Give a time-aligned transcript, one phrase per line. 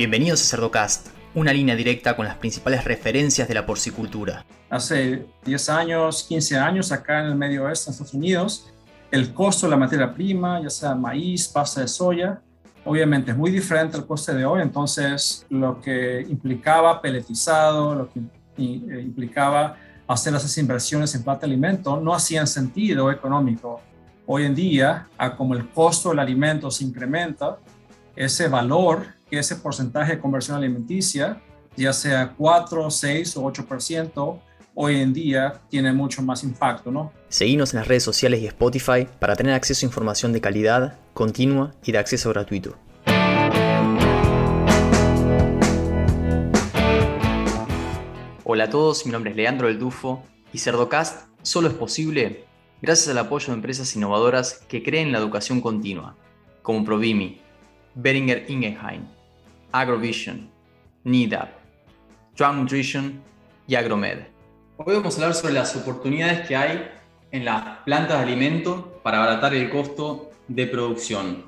[0.00, 4.46] Bienvenidos a Cerdocast, una línea directa con las principales referencias de la porcicultura.
[4.70, 8.72] Hace 10 años, 15 años, acá en el medio oeste de Estados Unidos,
[9.10, 12.40] el costo de la materia prima, ya sea maíz, pasta de soya,
[12.86, 18.20] obviamente es muy diferente al coste de hoy, entonces lo que implicaba peletizado, lo que
[18.56, 19.76] eh, implicaba
[20.08, 23.82] hacer esas inversiones en plata de alimento no hacían sentido económico.
[24.24, 27.58] Hoy en día, a como el costo del alimento se incrementa,
[28.16, 31.40] ese valor, que ese porcentaje de conversión alimenticia,
[31.76, 34.40] ya sea 4, 6 o 8%,
[34.74, 37.12] hoy en día tiene mucho más impacto, ¿no?
[37.28, 41.74] Seguimos en las redes sociales y Spotify para tener acceso a información de calidad, continua
[41.84, 42.76] y de acceso gratuito.
[48.44, 52.46] Hola a todos, mi nombre es Leandro El Dufo y Cerdocast solo es posible
[52.82, 56.16] gracias al apoyo de empresas innovadoras que creen en la educación continua,
[56.62, 57.40] como Provimi,
[57.94, 59.02] Beringer Ingenheim,
[59.72, 60.50] Agrovision,
[61.04, 61.48] NIDAP,
[62.32, 63.22] Strong Nutrition
[63.66, 64.18] y Agromed.
[64.76, 66.90] Hoy vamos a hablar sobre las oportunidades que hay
[67.30, 71.44] en las plantas de alimento para abaratar el costo de producción.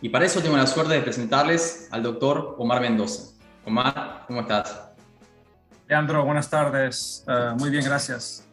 [0.00, 3.32] Y para eso tengo la suerte de presentarles al doctor Omar Mendoza.
[3.64, 4.90] Omar, ¿cómo estás?
[5.88, 7.24] Leandro, buenas tardes.
[7.28, 8.46] Eh, muy bien, gracias.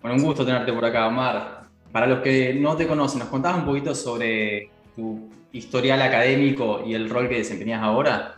[0.00, 1.62] Bueno, un gusto tenerte por acá, Omar.
[1.92, 5.28] Para los que no te conocen, ¿nos contabas un poquito sobre tu
[5.58, 8.36] historial académico y el rol que desempeñas ahora?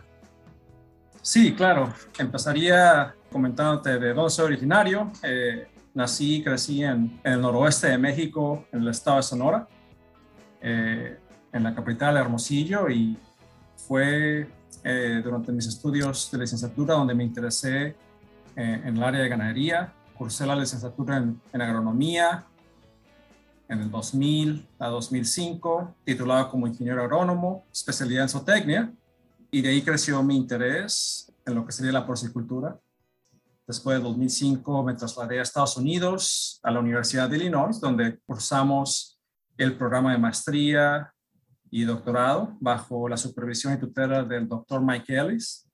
[1.21, 1.93] Sí, claro.
[2.17, 5.11] Empezaría comentándote de dónde soy originario.
[5.23, 9.67] Eh, nací y crecí en, el noroeste de México, en el estado de Sonora,
[10.61, 11.17] eh,
[11.53, 13.17] en la capital Hermosillo, y
[13.75, 14.47] fue
[14.83, 17.95] eh, durante mis estudios de licenciatura donde me interesé
[18.55, 19.93] en el área de ganadería.
[20.17, 22.45] Cursé la licenciatura en, en agronomía
[23.71, 28.93] en el 2000 a 2005, titulado como ingeniero agrónomo, especialidad en zootecnia,
[29.49, 32.77] y de ahí creció mi interés en lo que sería la porcicultura.
[33.65, 39.17] Después de 2005 me trasladé a Estados Unidos, a la Universidad de Illinois, donde cursamos
[39.57, 41.13] el programa de maestría
[41.69, 45.65] y doctorado bajo la supervisión y tutela del doctor Mike Ellis,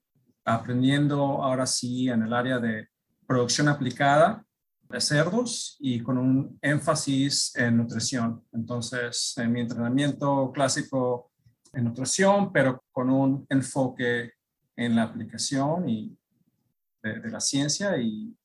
[0.46, 2.90] aprendiendo ahora sí en el área de
[3.25, 4.46] producción aplicada
[4.90, 8.44] de cerdos y con un énfasis en nutrición.
[8.53, 11.31] Entonces, en mi entrenamiento clásico
[11.74, 14.31] en nutrición, pero con un enfoque
[14.75, 16.18] en la aplicación y
[17.03, 18.36] de, la ciencia y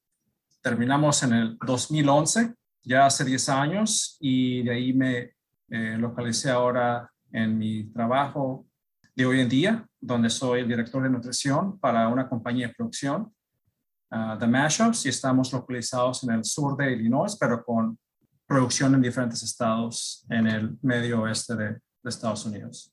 [0.61, 2.55] terminamos en el 2011,
[2.85, 5.35] ya hace 10 años, y de ahí me
[5.69, 8.67] eh, localicé ahora en mi trabajo
[9.15, 13.33] de hoy en día, donde soy el director de nutrición para una compañía de producción,
[14.13, 17.99] uh, The Mashups, y estamos localizados en el sur de Illinois, pero con
[18.47, 22.93] producción en diferentes estados en el medio oeste de, Estados Unidos.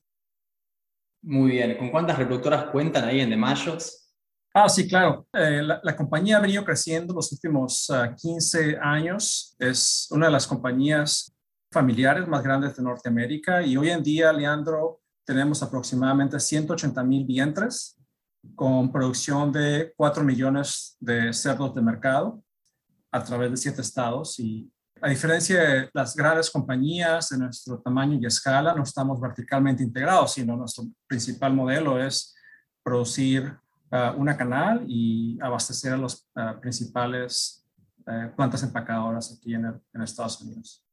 [1.22, 4.14] Muy bien, ¿con cuántas reproductoras cuentan ahí en The Mashups?
[4.54, 5.26] Ah, sí, claro.
[5.32, 7.90] Eh, la, compañía ha venido creciendo los últimos
[8.22, 9.56] 15 ah, años.
[9.58, 11.34] Es una de las compañías
[11.72, 17.99] familiares más grandes de Norteamérica y hoy en día, Leandro, tenemos aproximadamente 180 mil vientres
[18.54, 22.42] con producción de 4 millones de cerdos de mercado
[23.10, 24.70] a través de siete estados y
[25.02, 30.34] a diferencia de las grandes compañías de nuestro tamaño y escala, no estamos verticalmente integrados,
[30.34, 32.34] sino nuestro principal modelo es
[32.82, 33.56] producir
[33.90, 37.64] uh, una canal y abastecer a las uh, principales
[38.00, 40.84] uh, plantas empacadoras aquí en, Estados Unidos.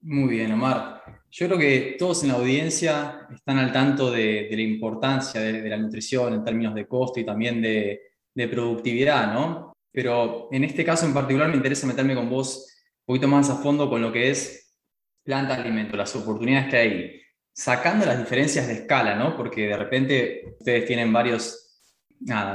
[0.00, 1.02] Muy bien, Omar.
[1.30, 5.76] Yo creo que todos en la audiencia están al tanto de, la importancia de, la
[5.76, 8.02] nutrición en términos de costo y también de,
[8.50, 9.76] productividad, ¿no?
[9.90, 13.56] Pero en este caso en particular me interesa meterme con vos un poquito más a
[13.56, 14.76] fondo con lo que es
[15.24, 17.20] planta alimento, las oportunidades que hay,
[17.52, 19.36] sacando las diferencias de escala, ¿no?
[19.36, 21.68] Porque de repente ustedes tienen varios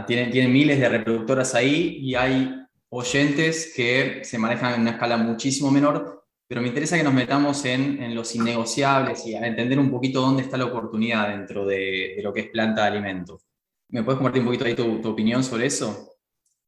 [0.07, 2.53] tienen miles de reproductoras ahí y hay
[2.89, 6.22] oyentes que se manejan en una escala muchísimo menor,
[6.53, 10.21] pero me interesa que nos metamos en, en los innegociables y a entender un poquito
[10.21, 13.41] dónde está la oportunidad dentro de, de lo que es planta de alimento.
[13.89, 16.13] ¿Me puedes compartir un poquito ahí tu, tu opinión sobre eso?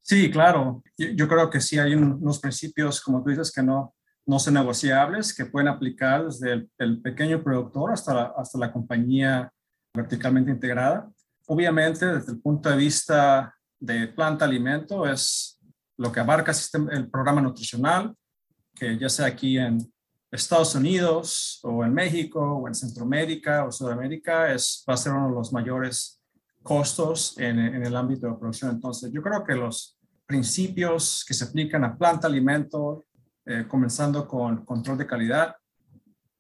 [0.02, 0.82] Sí, claro.
[0.98, 3.94] Yo, creo que sí hay unos principios, como tú dices, que no,
[4.26, 8.74] no son negociables, que pueden aplicar desde el, el pequeño productor hasta la, hasta la
[8.74, 9.54] compañía
[9.96, 11.08] verticalmente integrada.
[11.46, 15.60] Obviamente, desde el punto de vista de planta alimento, es
[16.00, 16.54] lo que abarca
[16.90, 18.16] el programa nutricional,
[18.76, 19.80] que ya sea aquí en
[20.32, 25.30] Estados Unidos o en México o en Centroamérica o Sudamérica, es, va a ser uno
[25.30, 26.22] de los mayores
[26.62, 28.72] costos en, el ámbito de producción.
[28.72, 33.06] Entonces, yo creo que los principios que se aplican a planta alimento,
[33.46, 35.56] eh, comenzando con control de calidad,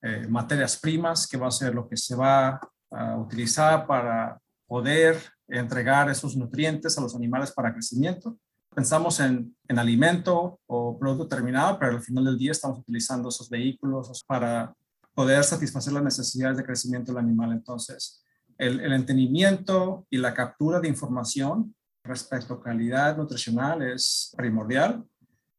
[0.02, 2.60] eh, materias primas, que va a ser lo que se va
[2.92, 8.38] a utilizar para poder entregar esos nutrientes a los animales para crecimiento.
[8.74, 13.50] Pensamos en, en alimento o producto terminado, pero al final del día estamos utilizando esos
[13.50, 14.74] vehículos para
[15.14, 17.54] poder satisfacer las necesidades de crecimiento del animal.
[17.54, 18.24] Entonces,
[18.58, 21.74] el, el entendimiento y la captura de información
[22.04, 25.04] respecto a calidad nutricional es primordial,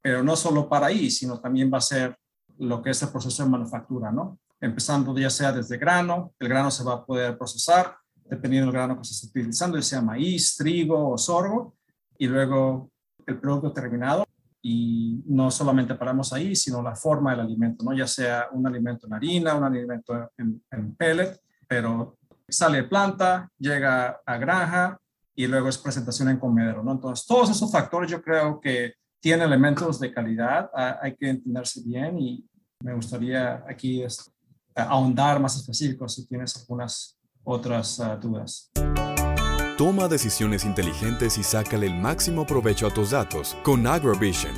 [0.01, 2.17] pero no solo para ahí, sino también va a ser
[2.59, 4.39] lo que es el proceso de manufactura, ¿no?
[4.61, 7.97] Empezando ya sea desde grano, el grano se va a poder procesar
[8.29, 11.77] dependiendo del grano que se esté utilizando, ya sea maíz, trigo o sorgo,
[12.19, 12.91] y luego
[13.27, 14.27] el producto terminado.
[14.63, 17.93] Y no solamente paramos ahí, sino la forma del alimento, ¿no?
[17.93, 21.39] Ya sea un alimento en harina, un alimento en, en pellet,
[21.69, 22.17] pero
[22.49, 24.99] sale de planta, llega a granja
[25.35, 26.93] y luego es presentación en comedero, ¿no?
[26.93, 32.19] Entonces, todos esos factores yo creo que tienen elementos de calidad, hay que entenderse bien
[32.19, 32.45] y
[32.83, 34.05] me gustaría aquí
[34.75, 38.71] ahondar más específicos si tienes algunas otras uh, dudas.
[39.77, 44.55] Toma decisiones inteligentes y sácale el máximo provecho a tus datos con AgroVision.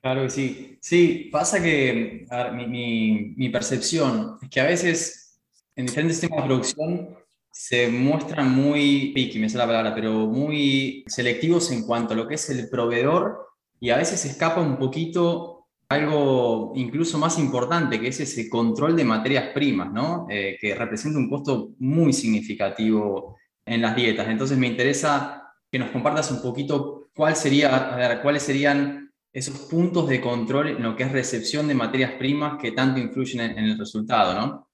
[0.00, 0.71] Claro que sí.
[0.84, 2.26] Sí, pasa que
[2.66, 5.40] mi, percepción es que a veces
[5.76, 7.16] en diferentes temas de producción
[7.52, 12.26] se muestran muy picky, me sale la palabra, pero muy selectivos en cuanto a lo
[12.26, 13.46] que es el proveedor
[13.78, 19.04] y a veces escapa un poquito algo incluso más importante, que es ese control de
[19.04, 20.26] materias primas, ¿no?
[20.28, 24.26] Eh, que representa un costo muy significativo en las dietas.
[24.26, 29.01] Entonces me interesa que nos compartas un poquito cuál sería, cuáles serían
[29.32, 33.58] esos puntos de control en lo que es recepción de materias primas que tanto influyen
[33.58, 34.68] en, el resultado, ¿no?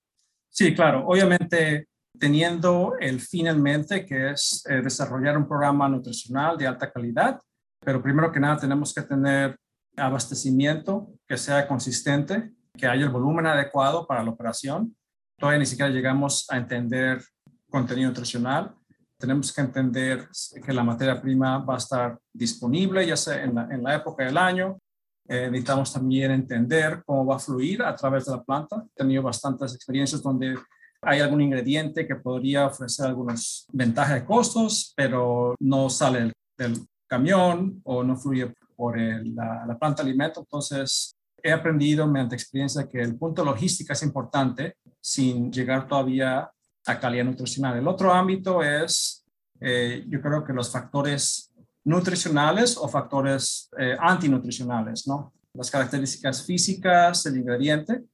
[0.50, 1.04] Sí, claro.
[1.06, 1.86] Obviamente
[2.18, 7.40] teniendo el fin en mente, que es eh, desarrollar un programa nutricional de alta calidad.
[7.80, 9.56] Pero primero que nada tenemos que tener
[9.96, 14.96] abastecimiento que sea consistente, que haya el volumen adecuado para la operación.
[15.38, 17.22] Todavía ni siquiera llegamos a entender
[17.70, 18.74] contenido nutricional.
[19.18, 20.28] Tenemos que entender
[20.64, 24.24] que la materia prima va a estar disponible, ya sea en la, en la época
[24.24, 24.78] del año.
[25.26, 28.84] Eh, necesitamos también entender cómo va a fluir a través de la planta.
[28.86, 30.56] He tenido bastantes experiencias donde
[31.02, 37.80] hay algún ingrediente que podría ofrecer algunas ventajas de costos, pero no sale del camión
[37.84, 40.40] o no fluye por la, planta de alimento.
[40.40, 46.50] Entonces, he aprendido mediante experiencia que el punto logística es importante sin llegar todavía
[46.88, 47.76] a calidad nutricional.
[47.76, 49.24] El otro ámbito es,
[49.60, 51.52] eh, yo creo que los factores
[51.84, 55.32] nutricionales o factores eh, antinutricionales, ¿no?
[55.54, 58.04] Las características físicas del ingrediente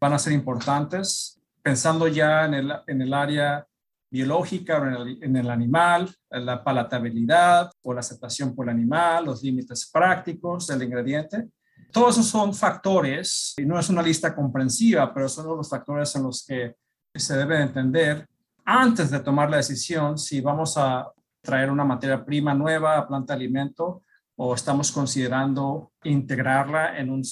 [0.00, 3.66] van a ser importantes pensando ya en el, en el área
[4.10, 9.24] biológica o en el, en el, animal, la palatabilidad o la aceptación por el animal,
[9.24, 11.48] los límites prácticos del ingrediente.
[11.90, 16.24] Todos esos son factores, y no es una lista comprensiva, pero son los factores en
[16.24, 16.74] los que
[17.14, 18.26] se debe entender
[18.64, 21.10] antes de tomar la decisión si vamos a
[21.42, 24.02] traer una materia prima nueva a planta de alimento
[24.36, 27.22] o estamos considerando integrarla en un,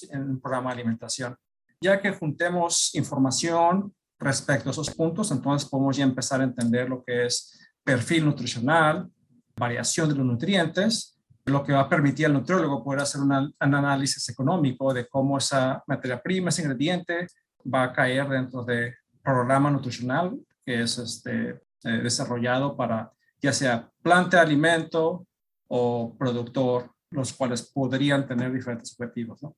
[0.41, 1.37] programa de alimentación.
[1.81, 7.03] Ya que juntemos información, respecto a esos puntos, entonces podemos ya empezar a entender lo
[7.03, 9.11] que es perfil nutricional,
[9.57, 14.29] variación de los nutrientes, lo que va a permitir al nutriólogo poder hacer un análisis
[14.29, 17.27] económico de cómo esa materia prima, ese ingrediente
[17.73, 23.91] va a caer dentro del programa nutricional que es este, eh, desarrollado para ya sea
[24.03, 25.27] planta de alimento
[25.69, 29.43] o productor, los cuales podrían tener diferentes objetivos.
[29.43, 29.57] ¿no?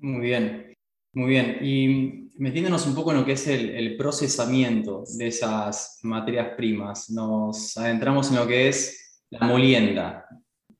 [0.00, 0.74] Muy bien.
[1.16, 6.56] Muy bien, y metiéndonos un poco en lo que es el, procesamiento de esas materias
[6.56, 10.26] primas, nos adentramos en lo que es la molienda.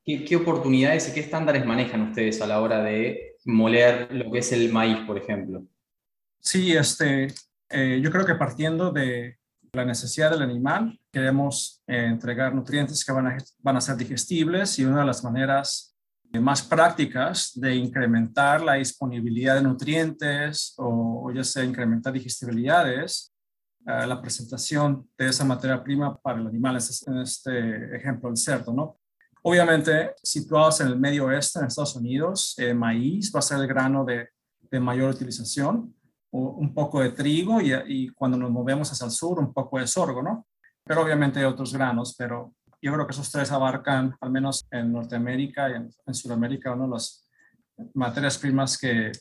[0.03, 4.51] ¿Qué, oportunidades y qué estándares manejan ustedes a la hora de moler lo que es
[4.51, 5.63] el maíz, por ejemplo?
[6.41, 7.27] Sí, este,
[7.77, 9.37] eh, yo creo que partiendo de
[9.73, 14.79] la necesidad del animal, queremos eh, entregar nutrientes que van a, van a ser digestibles
[14.79, 15.95] y una de las maneras
[16.39, 23.33] más prácticas de incrementar la disponibilidad de nutrientes o, ya sea incrementar digestibilidades,
[23.81, 26.77] uh, la presentación de esa materia prima para el animal,
[27.07, 28.97] en este ejemplo el cerdo, ¿no?
[29.43, 33.67] Obviamente, situados en el medio oeste, en Estados Unidos, eh, maíz va a ser el
[33.67, 34.29] grano de,
[34.71, 35.94] de mayor utilización, o
[36.37, 40.21] un poco de trigo y, cuando nos movemos hacia el sur, un poco de sorgo,
[40.21, 40.47] ¿no?
[40.83, 44.91] Pero obviamente hay otros granos, pero yo creo que esos tres abarcan, al menos en
[44.91, 47.27] Norteamérica y en, Sudamérica, uno de las
[47.93, 49.11] materias primas que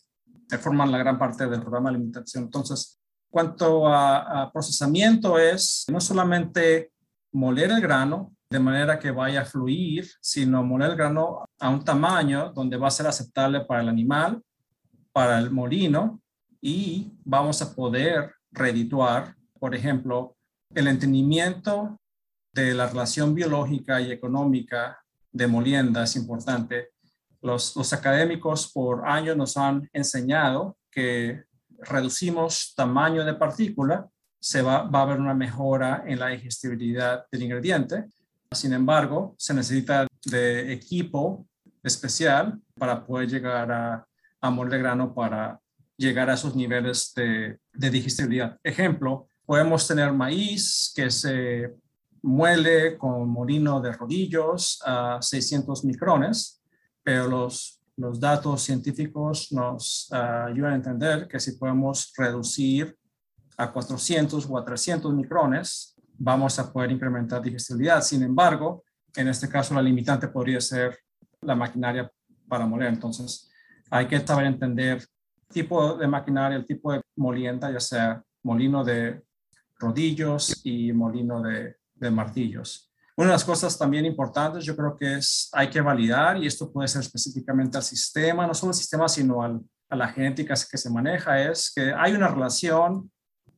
[0.61, 2.45] forman la gran parte del programa de alimentación.
[2.45, 3.01] Entonces,
[3.35, 6.93] Cuanto a, procesamiento es no solamente
[7.33, 11.83] moler el grano de manera que vaya a fluir, sino moler el grano a un
[11.83, 14.41] tamaño donde va a ser aceptable para el animal,
[15.13, 16.23] para el molino
[16.65, 20.35] y vamos a poder redituar, por ejemplo,
[20.75, 22.01] el entendimiento
[22.55, 24.99] de la relación biológica y económica
[25.31, 26.89] de molienda es importante.
[27.43, 31.45] Los, académicos por años nos han enseñado que
[31.81, 34.09] reducimos tamaño de partícula,
[34.41, 38.07] se va, a haber una mejora en la digestibilidad del ingrediente.
[38.53, 41.47] Sin embargo, se necesita de equipo
[41.83, 44.07] especial para poder llegar a,
[44.41, 45.61] a moler grano para
[45.97, 48.59] llegar a esos niveles de, de digestibilidad.
[48.63, 51.75] Ejemplo, podemos tener maíz que se
[52.23, 56.63] muele con molino de rodillos a 600 micrones,
[57.03, 62.97] pero los los datos científicos nos ah, ayudan a entender que si podemos reducir
[63.57, 68.03] a 400 o a 300 micrones, vamos a poder incrementar digestibilidad.
[68.03, 68.83] Sin embargo,
[69.15, 70.99] en este caso la limitante podría ser
[71.41, 72.11] la maquinaria
[72.49, 72.89] para moler.
[72.89, 73.49] Entonces,
[73.91, 75.07] hay que saber entender
[75.47, 79.23] tipo de maquinaria, el tipo de molienda, ya sea molino de
[79.79, 82.91] rodillos y molino de martillos.
[83.17, 86.73] Una de las cosas también importantes, yo creo que es, hay que validar, y esto
[86.73, 90.91] puede ser específicamente al sistema, no solo al sistema, sino a la genética que se
[90.91, 93.13] maneja, es que hay una relación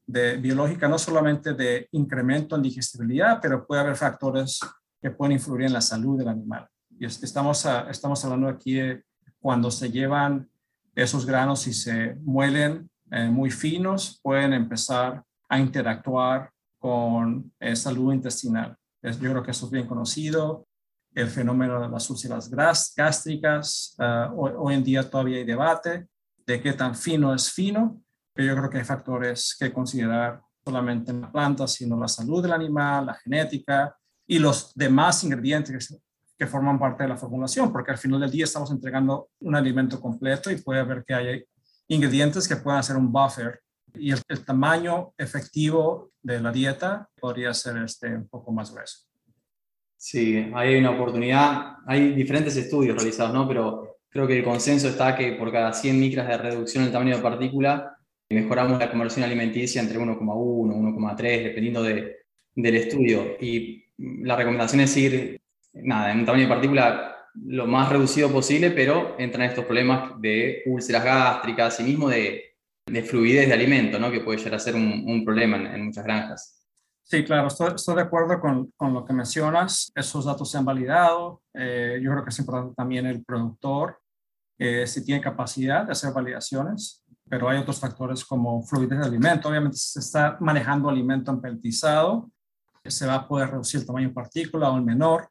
[0.06, 4.60] de, biológica no solamente de incremento en digestibilidad, pero puede haber factores
[5.00, 6.68] que pueden influir en la salud del animal.
[6.98, 9.04] Y estamos, estamos hablando aquí de
[9.38, 10.50] cuando se llevan
[10.96, 16.50] esos granos y se muelen eh, muy finos, pueden empezar a interactuar
[16.80, 18.76] con eh, salud intestinal
[19.12, 20.66] yo creo que eso es bien conocido.
[21.14, 26.08] El fenómeno de las úlceras gástricas, ah, hoy, en día todavía hay debate
[26.46, 28.02] de qué tan fino es fino,
[28.34, 32.42] pero yo creo que hay factores que considerar solamente en la planta, sino la salud
[32.42, 35.98] del animal, la genética y los demás ingredientes
[36.38, 40.00] que, forman parte de la formulación, porque al final del día estamos entregando un alimento
[40.00, 41.42] completo y puede haber que haya
[41.88, 43.60] ingredientes que puedan ser un buffer
[43.94, 49.06] y el, tamaño efectivo de la dieta podría ser este, un poco más grueso.
[49.96, 51.76] Sí, hay una oportunidad.
[51.86, 53.48] Hay diferentes estudios realizados, ¿no?
[53.48, 56.92] Pero creo que el consenso está que por cada 100 micras de reducción en el
[56.92, 57.96] tamaño de partícula,
[58.28, 62.16] mejoramos la conversión alimenticia entre 1,1, 1,3, dependiendo de,
[62.54, 63.36] del estudio.
[63.40, 65.40] Y la recomendación es ir,
[65.82, 70.62] nada, en un tamaño de partícula lo más reducido posible, pero entran estos problemas de
[70.66, 72.46] úlceras gástricas y mismo de
[72.86, 74.10] de fluidez de alimento, ¿no?
[74.10, 76.62] que puede llegar a ser un, problema en, muchas granjas.
[77.02, 79.92] Sí, claro, estoy, de acuerdo con, con, lo que mencionas.
[79.94, 81.42] Esos datos se han validado.
[81.54, 84.00] Eh, yo creo que es importante también el productor,
[84.58, 89.48] eh, si tiene capacidad de hacer validaciones, pero hay otros factores como fluidez de alimento.
[89.48, 92.30] Obviamente, si se está manejando alimento empeltizado,
[92.84, 95.28] se va a poder reducir el tamaño de partícula o el menor.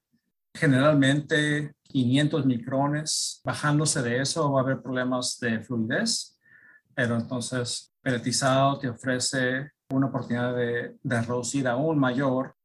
[0.55, 6.35] Generalmente, 500 micrones, bajándose de eso va a haber problemas de fluidez
[6.95, 12.55] pero entonces pelletizado te ofrece una oportunidad de, reducir aún mayor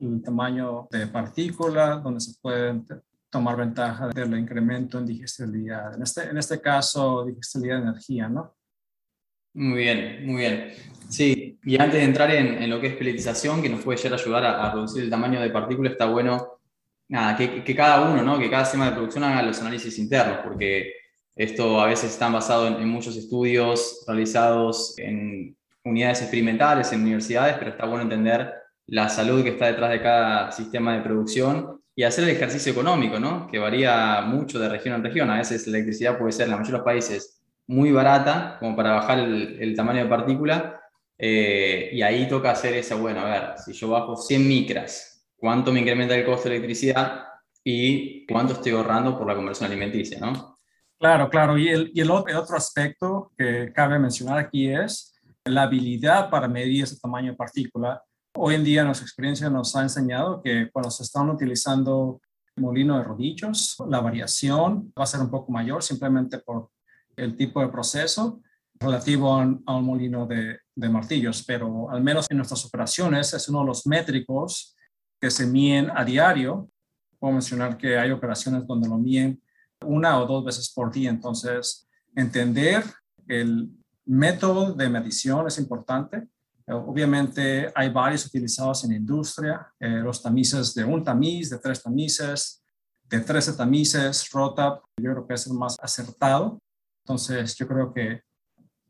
[0.00, 2.82] el tamaño de partícula, donde se puede
[3.30, 5.94] tomar ventaja del incremento en digestibilidad.
[5.94, 8.56] En este, en este caso, digestibilidad de energía, ¿no?
[9.54, 10.72] Muy bien, muy bien.
[11.08, 14.22] Sí, y antes de entrar en, lo que es peletización, que nos puede llegar a
[14.22, 16.57] ayudar a, reducir el tamaño de partícula, está bueno
[17.08, 18.38] nada, que, que, cada uno, ¿no?
[18.38, 20.92] que cada sistema de producción haga los análisis internos, porque
[21.38, 27.70] esto a veces está basado en, muchos estudios realizados en unidades experimentales, en universidades, pero
[27.70, 28.52] está bueno entender
[28.86, 33.20] la salud que está detrás de cada sistema de producción y hacer el ejercicio económico,
[33.20, 33.46] ¿no?
[33.46, 35.30] que varía mucho de región en región.
[35.30, 38.74] A veces la electricidad puede ser en la mayoría de los países muy barata, como
[38.74, 40.80] para bajar el, tamaño de partícula,
[41.16, 45.07] eh, y ahí toca hacer esa, bueno, a ver, si yo bajo 100 micras,
[45.38, 47.24] ¿cuánto me incrementa el costo de electricidad
[47.64, 50.18] y cuánto estoy ahorrando por la conversión alimenticia?
[50.20, 50.58] ¿no?
[50.98, 51.56] Claro, claro.
[51.56, 55.14] Y el, otro aspecto que cabe mencionar aquí es
[55.44, 58.02] la habilidad para medir ese tamaño de partícula.
[58.34, 62.20] Hoy en día nuestra experiencia nos ha enseñado que cuando se están utilizando
[62.56, 66.70] molino de rodillos, la variación va a ser un poco mayor simplemente por
[67.16, 68.40] el tipo de proceso
[68.80, 73.60] relativo a un, molino de, de, martillos, pero al menos en nuestras operaciones es uno
[73.60, 74.76] de los métricos
[75.20, 76.70] que se miden a diario.
[77.18, 79.42] Puedo mencionar que hay operaciones donde lo miden
[79.84, 81.10] una o dos veces por día.
[81.10, 82.84] Entonces, entender
[83.26, 83.70] el
[84.04, 86.28] método de medición es importante.
[86.66, 91.82] Obviamente hay varios utilizados en la industria, eh, los tamices de un tamiz, de tres
[91.82, 92.62] tamices,
[93.08, 96.60] de 13 tamices, ROTAP, yo creo que es el más acertado.
[97.04, 98.20] Entonces, yo creo que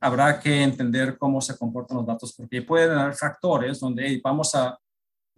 [0.01, 4.77] habrá que entender cómo se comportan los datos, porque pueden haber factores donde vamos a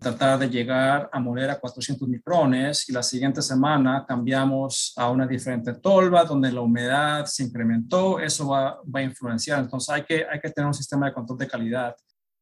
[0.01, 5.27] tratar de llegar a moler a 400 micrones y la siguiente semana cambiamos a una
[5.27, 9.61] diferente tolva donde la humedad se incrementó, eso va, va, a influenciar.
[9.61, 11.95] Entonces hay que, hay que tener un sistema de control de calidad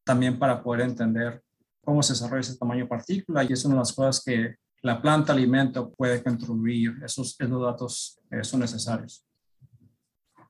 [0.04, 1.42] también para poder entender
[1.84, 5.02] cómo se desarrolla ese tamaño de partícula y es una de las cosas que la
[5.02, 6.94] planta alimento puede contribuir.
[7.04, 9.24] Esos, esos datos eh, son necesarios.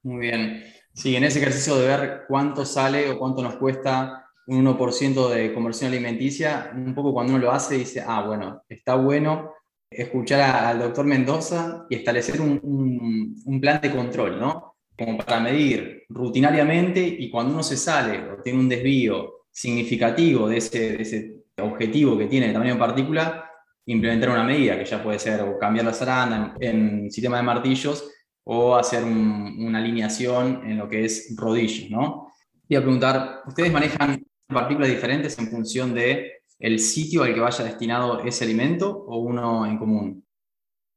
[0.03, 0.63] Muy bien.
[0.93, 5.53] Sí, en ese ejercicio de ver cuánto sale o cuánto nos cuesta un 1% de
[5.53, 9.53] conversión alimenticia, un poco cuando uno lo hace dice, ah, bueno, está bueno
[9.91, 12.59] escuchar al doctor Mendoza y establecer un,
[13.45, 14.77] un, plan de control, ¿no?
[14.97, 20.57] Como para medir rutinariamente y cuando uno se sale o tiene un desvío significativo de
[20.57, 23.51] ese, de ese objetivo que tiene el tamaño de partícula,
[23.87, 27.43] implementar una medida que ya puede ser o cambiar la zaranda en, en sistema de
[27.43, 28.11] martillos
[28.45, 32.33] o hacer una alineación en lo que es rodillos, ¿no?
[32.67, 37.65] Y a preguntar, ¿ustedes manejan partículas diferentes en función de el sitio al que vaya
[37.65, 40.25] destinado ese alimento o uno en común?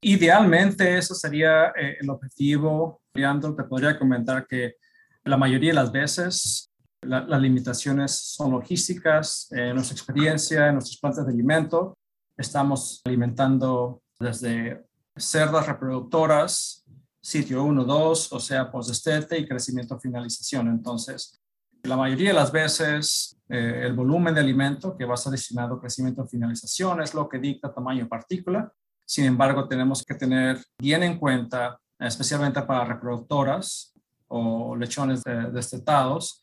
[0.01, 3.01] Idealmente, eso sería eh, el objetivo.
[3.13, 4.75] Leandro, te podría comentar que
[5.23, 6.71] la mayoría de las veces
[7.03, 9.47] las limitaciones son logísticas.
[9.51, 11.97] En nuestra experiencia, en nuestras plantas de alimento,
[12.37, 16.85] estamos alimentando desde cerdas reproductoras,
[17.21, 20.67] sitio 1, 2, o sea, postestete y crecimiento finalización.
[20.67, 21.40] Entonces,
[21.83, 25.75] la mayoría de las veces, eh, el volumen de alimento que va a estar destinado
[25.75, 28.71] a crecimiento finalización es lo que dicta tamaño partícula.
[29.05, 33.93] Sin embargo, tenemos que tener bien en cuenta, especialmente para reproductoras
[34.27, 36.41] o lechones destetados,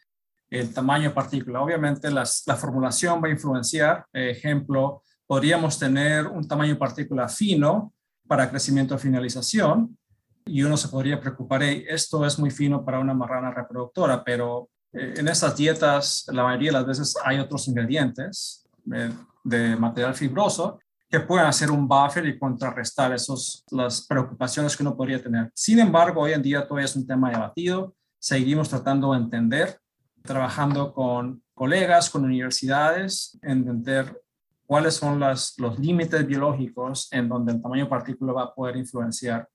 [0.50, 1.62] el tamaño partícula.
[1.62, 2.26] Obviamente, la
[2.57, 4.04] formulación va a influenciar.
[4.12, 7.92] ejemplo, podríamos tener un tamaño partícula fino
[8.26, 9.97] para crecimiento finalización
[10.45, 14.77] y uno se podría preocupar, esto es muy fino para una marrana reproductora, pero eh,
[14.99, 19.12] en esas dietas, la mayoría de las veces hay otros ingredientes eh,
[19.44, 20.79] de material fibroso
[21.11, 25.51] que pueden hacer un buffer y contrarrestar esos, las preocupaciones que uno podría tener.
[25.55, 27.94] Sin embargo, hoy en día todavía es un tema debatido.
[28.18, 29.79] Seguimos tratando de entender,
[30.22, 34.20] trabajando con colegas, con universidades, entender
[34.66, 39.49] cuáles son los límites biológicos en donde el tamaño de partícula va a poder influenciar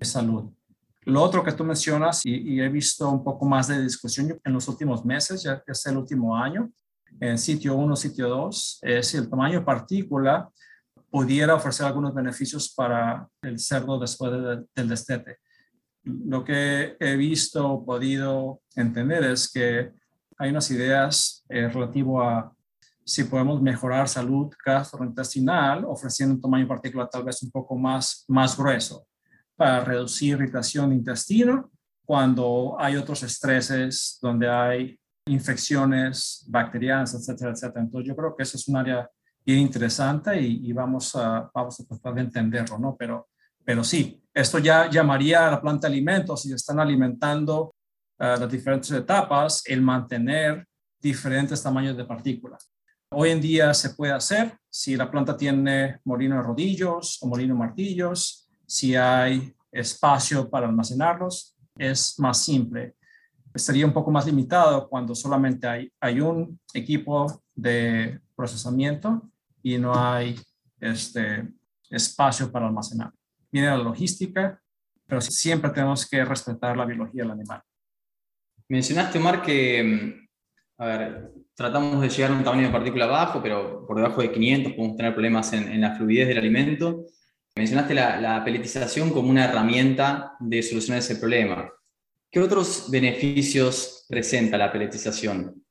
[0.00, 0.52] salud.
[1.06, 4.66] Lo otro que tú mencionas, y, he visto un poco más de discusión en los
[4.66, 6.72] últimos meses, ya que es el último año,
[7.20, 10.50] en sitio 1, sitio 2, es si el tamaño de partícula
[11.08, 14.32] pudiera ofrecer algunos beneficios para el cerdo después
[14.74, 15.38] del destete.
[16.02, 19.92] Lo que he visto, podido entender es que
[20.38, 22.52] hay unas ideas eh, relativo a
[23.04, 28.24] si podemos mejorar salud gastrointestinal ofreciendo un tamaño de partícula tal vez un poco más,
[28.26, 29.06] más grueso
[29.56, 31.70] para reducir irritación de intestino
[32.04, 37.82] cuando hay otros estreses donde hay infecciones bacterianas, etcétera, etcétera.
[37.82, 39.10] Entonces yo creo que eso es un área
[39.44, 42.96] bien interesante y, vamos, a, vamos a tratar de entenderlo, ¿no?
[42.96, 43.28] Pero,
[43.64, 47.74] pero sí, esto ya llamaría a la planta de alimentos si están alimentando
[48.18, 50.66] uh, las diferentes etapas, el mantener
[51.00, 52.70] diferentes tamaños de partículas.
[53.12, 57.54] Hoy en día se puede hacer si la planta tiene molino de rodillos o molino
[57.54, 62.94] de martillos, si hay espacio para almacenarlos, es más simple.
[63.54, 69.22] Sería un poco más limitado cuando solamente hay, hay un equipo de procesamiento
[69.62, 70.38] y no hay
[70.80, 71.48] este,
[71.90, 73.12] espacio para almacenar.
[73.50, 74.60] Viene la logística,
[75.06, 77.62] pero siempre tenemos que respetar la biología del animal.
[78.68, 80.28] Mencionaste, Omar, que,
[80.78, 84.32] a ver, tratamos de llegar a un tamaño de partícula bajo, pero por debajo de
[84.32, 87.06] 500 podemos tener problemas en, en la fluidez del alimento.
[87.56, 91.72] Mencionaste la, peletización como una herramienta de solucionar ese problema.
[92.30, 95.64] ¿Qué otros beneficios presenta la peletización?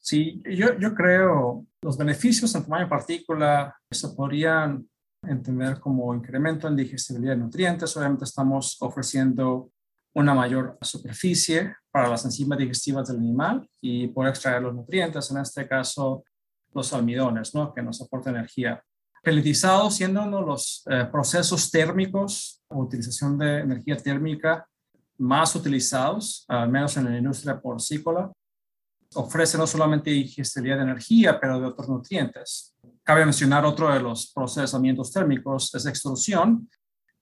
[0.00, 4.84] Sí, yo, yo creo los beneficios en tamaño partícula se podrían
[5.22, 7.96] entender como incremento en digestibilidad de nutrientes.
[7.96, 9.70] Obviamente estamos ofreciendo
[10.14, 15.38] una mayor superficie para las enzimas digestivas del animal y poder extraer los nutrientes, en
[15.38, 16.24] este caso
[16.74, 17.72] los almidones, ¿no?
[17.72, 18.82] que nos aporta energía
[19.22, 24.66] peletizado siendo uno de los eh, procesos térmicos o utilización de energía térmica
[25.18, 28.32] más utilizados, al menos en la industria porcícola.
[29.14, 32.74] Ofrece no solamente digestibilidad de energía, pero de otros nutrientes.
[33.02, 36.68] Cabe mencionar otro de los procesamientos térmicos, es extrusión,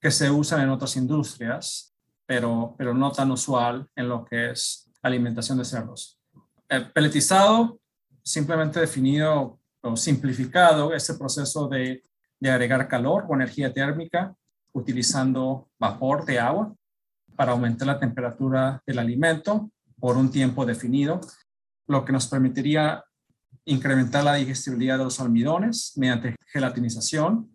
[0.01, 4.89] que se usan en otras industrias, pero, pero no tan usual en lo que es
[5.03, 6.21] alimentación de cerdos.
[6.69, 7.81] El peletizado,
[8.23, 9.59] simplemente definido
[9.89, 12.03] o simplificado ese proceso de,
[12.41, 14.35] de agregar calor o energía térmica
[14.73, 16.75] utilizando vapor de agua
[17.37, 21.21] para aumentar la temperatura del alimento por un tiempo definido,
[21.87, 23.05] lo que nos permitiría
[23.65, 27.55] incrementar la digestibilidad de los almidones mediante gelatinización.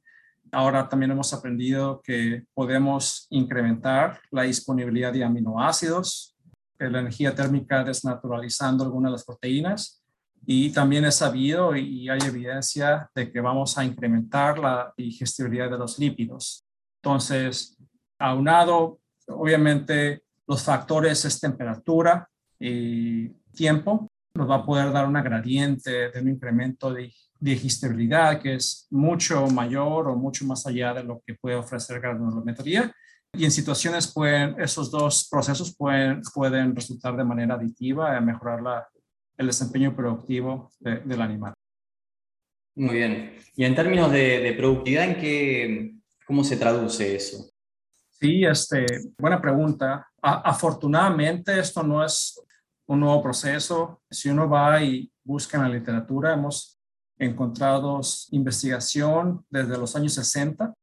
[0.52, 6.36] Ahora también hemos aprendido que podemos incrementar la disponibilidad de aminoácidos,
[6.78, 10.03] la energía térmica desnaturalizando algunas de las proteínas.
[10.46, 15.78] Y también es sabido y hay evidencia de que vamos a incrementar la digestibilidad de
[15.78, 16.66] los lípidos.
[17.02, 17.78] Entonces,
[18.20, 22.28] aunado, obviamente, los factores es temperatura
[22.60, 28.56] y tiempo, nos va a poder dar una gradiente de un incremento de digestibilidad que
[28.56, 32.94] es mucho mayor o mucho más allá de lo que puede ofrecer granulometría.
[33.34, 38.62] Y en situaciones pueden, esos dos procesos pueden, pueden resultar de manera aditiva en mejorar
[38.62, 38.88] la,
[39.38, 41.54] el desempeño productivo del animal.
[42.76, 43.36] Muy bien.
[43.56, 47.50] Y en términos de, productividad, ¿en qué, ¿cómo se traduce eso?
[48.10, 48.86] Sí, este,
[49.18, 50.08] buena pregunta.
[50.22, 52.40] afortunadamente, esto no es
[52.88, 54.02] un nuevo proceso.
[54.10, 56.80] Si uno va y busca en la literatura, hemos
[57.18, 60.74] encontrado investigación desde los años 60,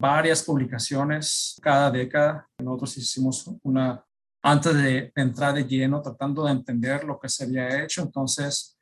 [0.00, 2.48] varias publicaciones cada década.
[2.58, 4.04] Nosotros hicimos una
[4.42, 8.02] antes de entrar de lleno, tratando de entender lo que se había hecho.
[8.02, 8.78] Entonces,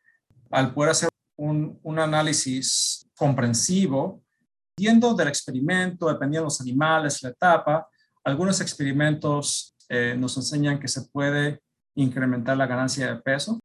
[0.50, 4.22] al poder hacer un, análisis comprensivo,
[4.76, 7.88] viendo del experimento, dependiendo de los animales, la etapa,
[8.24, 11.60] algunos experimentos eh, nos enseñan que se puede
[11.94, 13.58] incrementar la ganancia de peso.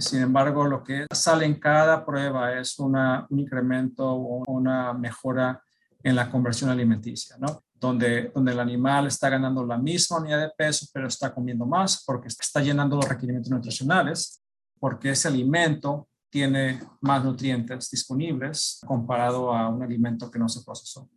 [0.00, 2.96] Sin embargo, lo que sale en cada prueba es un
[3.30, 5.62] incremento o una mejora
[6.02, 7.62] en la conversión alimenticia, ¿no?
[7.80, 12.02] Donde, donde el animal está ganando la misma unidad de peso, pero está comiendo más
[12.04, 14.42] porque está llenando los requerimientos nutricionales,
[14.80, 21.08] porque ese alimento tiene más nutrientes disponibles comparado a un alimento que no se procesó.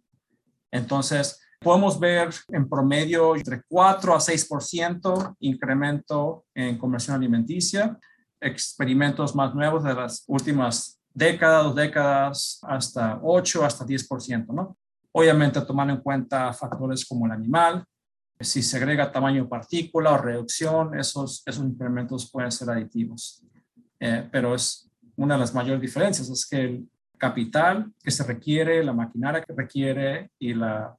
[0.71, 7.97] Entonces, podemos ver en promedio entre 4 a 6% incremento en conversión alimenticia.
[8.39, 14.77] Experimentos más nuevos de las últimas décadas, dos décadas, hasta 8, hasta 10%, ¿no?
[15.13, 17.83] Obviamente tomando en cuenta factores como el animal,
[18.39, 23.43] si se agrega tamaño partícula o reducción, esos, esos incrementos pueden ser aditivos.
[23.99, 28.83] Eh, pero es una de las mayores diferencias, es que el capital que se requiere,
[28.83, 30.95] la maquinaria que requiere y la,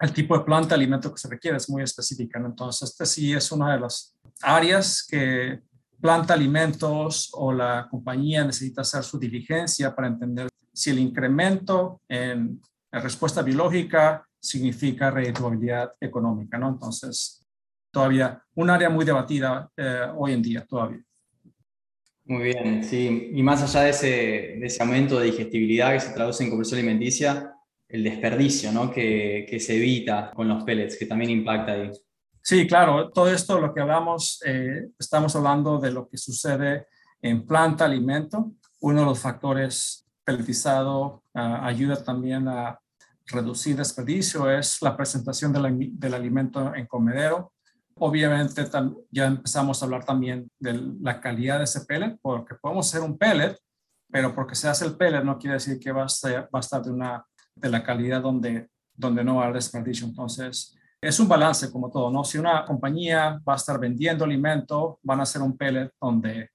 [0.00, 2.38] el tipo de planta, alimento que se requiere es muy específica.
[2.38, 5.60] Entonces, este sí es una de las áreas que
[6.00, 12.58] planta alimentos o la compañía necesita hacer su diligencia para entender si el incremento en
[12.92, 16.68] la respuesta biológica significa redituabilidad económica, ¿no?
[16.68, 17.46] Entonces,
[17.90, 21.02] todavía un área muy debatida eh, hoy en día todavía.
[22.24, 23.30] Muy bien, sí.
[23.34, 26.78] Y más allá de ese, de ese aumento de digestibilidad que se traduce en conversión
[26.78, 27.54] alimenticia,
[27.88, 28.90] el desperdicio ¿no?
[28.90, 31.90] que, que se evita con los pellets, que también impacta ahí.
[32.42, 36.86] Sí, claro, todo esto lo que hablamos, eh, estamos hablando de lo que sucede
[37.20, 38.52] en planta alimento.
[38.80, 42.79] Uno de los factores pelletizado ah, ayuda también a
[43.30, 47.52] reducir desperdicio es la presentación del alimento en comedero.
[47.96, 48.64] Obviamente
[49.10, 53.18] ya empezamos a hablar también de la calidad de ese pellet, porque podemos hacer un
[53.18, 53.56] pellet,
[54.10, 56.60] pero porque se hace el pellet no quiere decir que va a estar, va a
[56.60, 60.06] estar de, una, de la calidad donde, donde no va a desperdicio.
[60.06, 62.24] Entonces, es un balance como todo, ¿no?
[62.24, 66.50] Si una compañía va a estar vendiendo alimento, van a hacer un pellet donde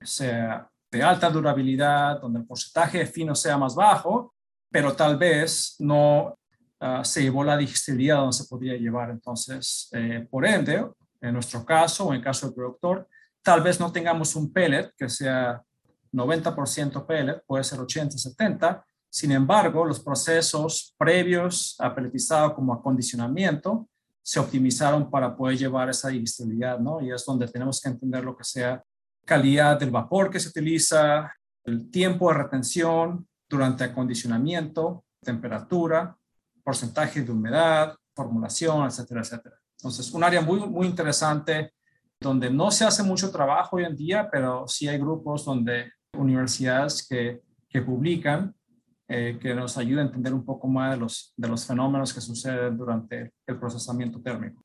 [0.00, 4.34] sea de alta durabilidad, donde el porcentaje fino sea más bajo,
[4.70, 6.38] pero tal vez no
[6.80, 9.10] ah, se llevó la digestibilidad donde se podría llevar.
[9.10, 10.86] Entonces, eh, por ende,
[11.20, 13.08] en nuestro caso o en caso del productor,
[13.42, 15.62] tal vez no tengamos un pellet que sea
[16.12, 23.88] 90% pellet, puede ser 80, 70, sin embargo, los procesos previos a pelletizado como acondicionamiento
[24.22, 27.00] se optimizaron para poder llevar esa digestibilidad, ¿no?
[27.00, 28.82] Y es donde tenemos que entender lo que sea
[29.24, 31.32] calidad del vapor que se utiliza,
[31.64, 36.16] el tiempo de retención durante acondicionamiento, temperatura,
[36.62, 39.56] porcentaje de humedad, formulación, etcétera, etcétera.
[39.78, 41.72] Entonces, un área muy, muy interesante
[42.20, 47.06] donde no se hace mucho trabajo hoy en día, pero sí hay grupos donde universidades
[47.06, 48.54] que, que publican
[49.08, 52.20] eh, que nos ayude a entender un poco más de los, de los fenómenos que
[52.20, 54.64] suceden durante el procesamiento térmico.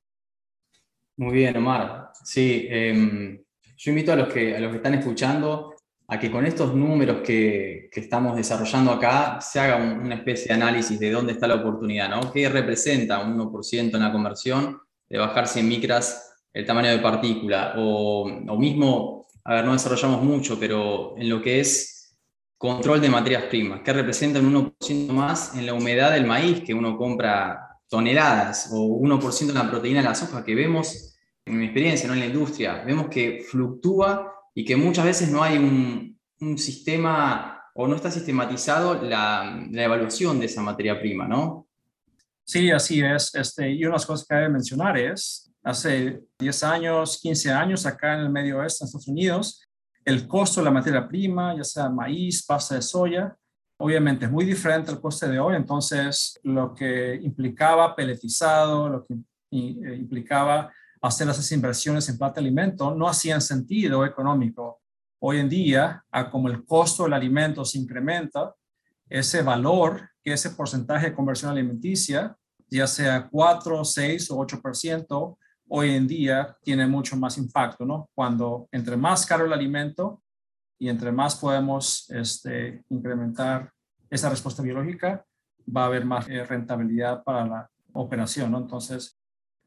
[1.17, 2.11] Muy bien, Omar.
[2.23, 3.41] Sí, em,
[3.77, 5.74] yo invito a los, que, a los que están escuchando
[6.07, 10.53] a que con estos números que, que estamos desarrollando acá se haga una especie de
[10.53, 12.31] análisis de dónde está la oportunidad, ¿no?
[12.31, 17.73] ¿Qué representa un 1% en la conversión de bajar 100 micras el tamaño de partícula?
[17.77, 22.15] O, o mismo, a ver, no desarrollamos mucho, pero en lo que es
[22.57, 26.73] control de materias primas, que representan un 1% más en la humedad del maíz, que
[26.73, 31.65] uno compra toneladas, o 1% en la proteína de la soja, que vemos en mi
[31.65, 32.13] experiencia ¿no?
[32.13, 37.61] en la industria, vemos que fluctúa y que muchas veces no hay un, un sistema
[37.75, 41.67] o no está sistematizado la, la, evaluación de esa materia prima, ¿no?
[42.45, 43.35] Sí, así es.
[43.35, 48.13] Este, y unas cosas que hay que mencionar es, hace 10 años, 15 años, acá
[48.13, 49.61] en el medio oeste de Estados Unidos,
[50.05, 53.35] el costo de la materia prima, ya sea maíz, pasta de soya,
[53.77, 55.55] obviamente es muy diferente al coste de hoy.
[55.55, 59.15] Entonces, lo que implicaba peletizado, lo que
[59.51, 60.71] eh, implicaba
[61.05, 64.81] hacer esas inversiones en plata alimento, no hacían sentido económico.
[65.19, 68.53] Hoy en día, a como el costo del alimento se incrementa,
[69.09, 72.35] ese valor, que ese porcentaje de conversión alimenticia,
[72.69, 75.37] ya sea 4, 6 o 8%,
[75.67, 78.09] hoy en día tiene mucho más impacto, ¿no?
[78.13, 80.21] Cuando entre más caro el alimento
[80.77, 83.71] y entre más podemos este, incrementar
[84.09, 85.25] esa respuesta biológica,
[85.75, 88.59] va a haber más eh, rentabilidad para la operación, ¿no?
[88.59, 89.17] Entonces,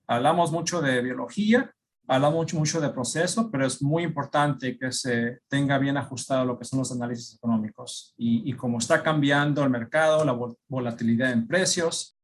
[0.09, 1.73] hablamos mucho de biología,
[2.09, 6.65] hablamos mucho, de proceso, pero es muy importante que se tenga bien ajustado lo que
[6.65, 8.15] son los análisis económicos.
[8.17, 12.17] Y, y como está cambiando el mercado, la volatilidad en precios,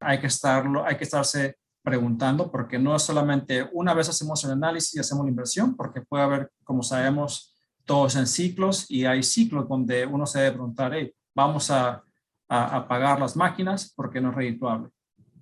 [0.00, 4.50] hay que, estarlo, hay que estarse preguntando, porque no es solamente una vez hacemos el
[4.50, 9.22] análisis y hacemos la inversión, porque puede haber, como sabemos, todos en ciclos y hay
[9.22, 12.04] ciclos donde uno se debe preguntar, hey, vamos a,
[12.48, 14.90] a, pagar las máquinas porque no es redituable.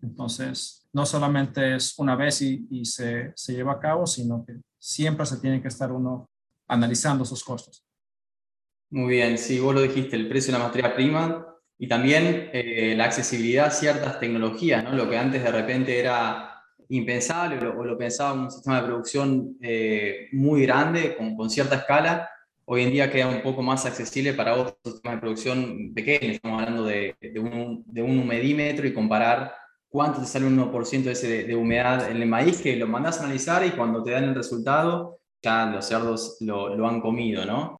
[0.06, 4.54] Entonces, no solamente es una vez y, y se, se, lleva a cabo, sino que
[4.78, 6.30] siempre se tiene que estar uno
[6.68, 7.84] analizando sus costos.
[8.90, 11.44] Muy bien, sí, vos lo dijiste, el precio de la materia prima
[11.78, 14.92] y también eh, la accesibilidad a ciertas tecnologías, ¿no?
[14.92, 19.56] Lo que antes de repente era impensable o o lo pensaba un sistema de producción
[19.60, 22.30] eh, muy grande, con, con, cierta escala,
[22.64, 26.36] hoy en día queda un poco más accesible para otros sistemas de producción pequeños.
[26.36, 29.54] Estamos hablando de, de, un, de un, humedímetro y comparar
[29.88, 33.18] cuánto te sale un 1% de, ese, de, humedad en el maíz, que lo mandas
[33.18, 37.44] a analizar y cuando te dan el resultado, ya los cerdos lo, lo han comido,
[37.44, 37.76] ¿no?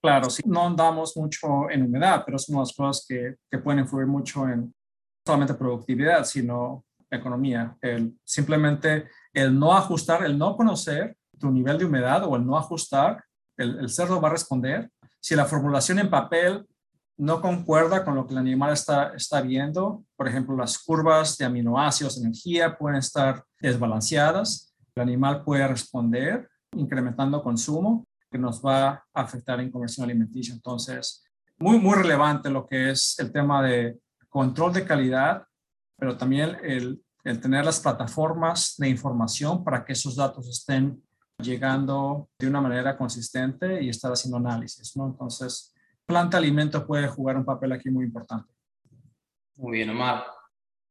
[0.00, 4.06] Claro, sí, no andamos mucho en humedad, pero son las cosas que, que pueden influir
[4.06, 4.72] mucho en
[5.26, 7.76] solamente productividad, sino economía.
[7.80, 12.56] El, simplemente el no ajustar, el no conocer tu nivel de humedad o el no
[12.56, 13.24] ajustar,
[13.56, 14.90] el, el cerdo va a responder.
[15.20, 16.64] Si la formulación en papel
[17.16, 21.44] no concuerda con lo que el animal está, está viendo, por ejemplo, las curvas de
[21.44, 29.04] aminoácidos, energía pueden estar desbalanceadas, el animal puede responder incrementando consumo que nos va a
[29.14, 30.52] afectar en conversión alimenticia.
[30.52, 31.22] Entonces,
[31.56, 33.96] muy, muy relevante lo que es el tema de
[34.28, 35.44] control de calidad,
[35.96, 41.00] pero también el, el tener las plataformas de información para que esos datos estén
[41.40, 45.06] llegando de una manera consistente y estar haciendo análisis, ¿no?
[45.06, 45.72] Entonces,
[46.04, 48.57] planta alimento puede jugar un papel aquí muy importante.
[49.58, 50.24] Muy bien, Omar.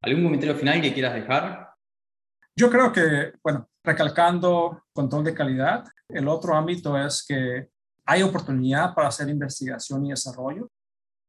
[0.01, 1.69] ¿Algún comentario final que quieras dejar?
[2.53, 7.69] Yo creo que, bueno, recalcando control de calidad, el otro ámbito es que
[8.05, 10.69] hay oportunidad para hacer investigación y desarrollo.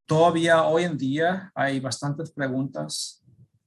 [0.05, 3.25] Todavía hoy en día hay bastantes preguntas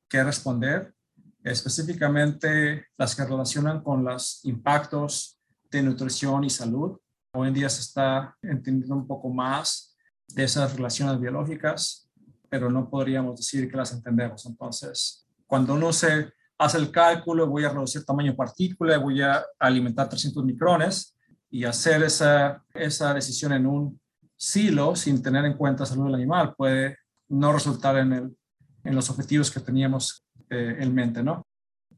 [0.10, 0.93] que responder,
[1.41, 6.99] específicamente las que relacionan con los impactos de nutrición y salud.
[7.34, 9.95] Hoy en día se está entendiendo un poco más
[10.27, 12.11] de esas relaciones biológicas,
[12.51, 14.45] pero no podríamos decir que las entendemos.
[14.45, 20.09] Entonces, cuando uno se hace el cálculo, voy a reducir tamaño partícula, voy a alimentar
[20.09, 21.15] 300 micrones
[21.49, 24.01] y hacer esa, esa decisión en un
[24.35, 26.97] silo sin tener en cuenta salud del animal puede
[27.29, 28.37] no resultar en, el,
[28.83, 31.47] en los objetivos que teníamos eh, en mente, ¿no?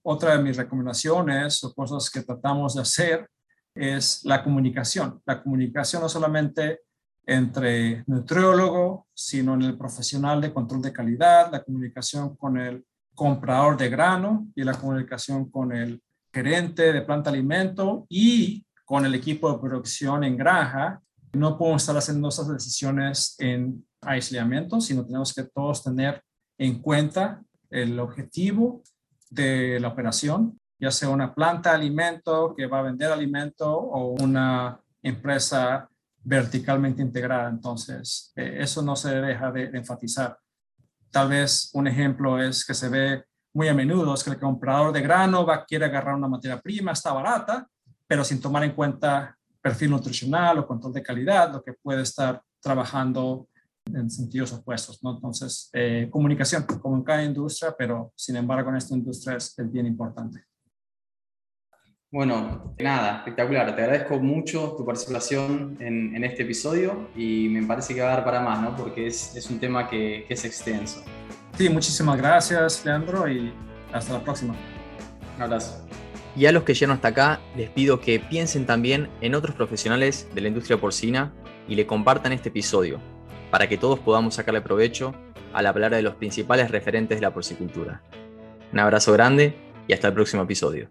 [0.04, 3.28] Otra de mis recomendaciones o cosas que tratamos de hacer
[3.74, 5.20] es la comunicación.
[5.26, 6.82] La comunicación no solamente
[7.26, 13.78] entre nutriólogo, sino en el profesional de control de calidad, la comunicación con el comprador
[13.78, 16.02] de grano y la comunicación con el
[16.34, 21.02] gerente de planta alimento y con el equipo de producción en granja.
[21.34, 26.22] No podemos estar haciendo esas decisiones en aislamiento, sino tenemos que todos tener
[26.58, 28.84] en cuenta el objetivo
[29.30, 34.14] de la operación, ya sea una planta de alimento que va a vender alimento o
[34.22, 35.90] una empresa
[36.24, 37.50] verticalmente integrada.
[37.50, 40.38] Entonces, eh, eso no se deja de, enfatizar.
[41.12, 44.92] Tal vez un ejemplo es que se ve muy a menudo, es que el comprador
[44.92, 47.68] de grano va, quiere agarrar una materia prima, está barata,
[48.08, 52.42] pero sin tomar en cuenta perfil nutricional o control de calidad, lo que puede estar
[52.60, 53.48] trabajando
[53.86, 55.12] en sentidos opuestos, ¿no?
[55.12, 59.72] Entonces, eh, comunicación, como en cada industria, pero sin embargo en esta industria es, es
[59.72, 60.46] bien importante.
[62.14, 63.76] Bueno, nada, espectacular.
[63.76, 68.16] Te agradezco mucho tu participación en, en, este episodio y me parece que va a
[68.18, 68.76] dar para más, ¿no?
[68.76, 71.04] Porque es, es un tema que, que, es extenso.
[71.58, 73.52] Sí, muchísimas gracias, Leandro, y
[73.92, 74.54] hasta la próxima.
[75.38, 75.88] Un abrazo.
[76.36, 80.30] Y a los que llegan hasta acá, les pido que piensen también en otros profesionales
[80.36, 81.34] de la industria porcina
[81.68, 83.00] y le compartan este episodio,
[83.50, 85.16] para que todos podamos sacarle provecho
[85.52, 88.04] a la palabra de los principales referentes de la porcicultura.
[88.72, 89.56] Un abrazo grande
[89.88, 90.90] y hasta el próximo episodio.